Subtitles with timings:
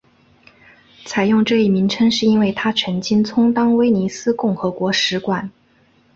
[1.05, 5.51] 采用这一名称是因为它曾经充当威尼斯共和国使馆。